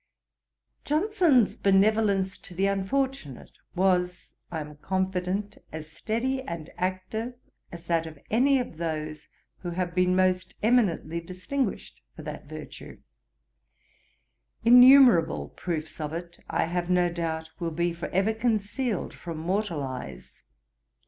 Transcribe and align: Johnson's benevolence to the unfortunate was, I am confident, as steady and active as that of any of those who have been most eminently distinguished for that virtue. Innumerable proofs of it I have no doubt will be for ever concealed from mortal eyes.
Johnson's 0.83 1.55
benevolence 1.55 2.35
to 2.39 2.55
the 2.55 2.65
unfortunate 2.65 3.59
was, 3.75 4.33
I 4.51 4.59
am 4.59 4.77
confident, 4.77 5.59
as 5.71 5.91
steady 5.91 6.41
and 6.41 6.71
active 6.75 7.35
as 7.71 7.85
that 7.85 8.07
of 8.07 8.17
any 8.31 8.57
of 8.57 8.77
those 8.77 9.27
who 9.59 9.69
have 9.69 9.93
been 9.93 10.15
most 10.15 10.55
eminently 10.63 11.21
distinguished 11.21 12.01
for 12.15 12.23
that 12.23 12.49
virtue. 12.49 12.97
Innumerable 14.65 15.49
proofs 15.49 16.01
of 16.01 16.13
it 16.13 16.39
I 16.49 16.63
have 16.63 16.89
no 16.89 17.11
doubt 17.11 17.51
will 17.59 17.69
be 17.69 17.93
for 17.93 18.07
ever 18.07 18.33
concealed 18.33 19.13
from 19.13 19.37
mortal 19.37 19.83
eyes. 19.83 20.41